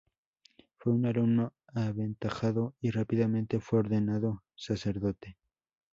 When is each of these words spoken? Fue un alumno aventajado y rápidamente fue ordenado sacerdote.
Fue 0.79 0.93
un 0.93 1.05
alumno 1.05 1.53
aventajado 1.67 2.73
y 2.81 2.89
rápidamente 2.89 3.59
fue 3.59 3.77
ordenado 3.81 4.41
sacerdote. 4.55 5.37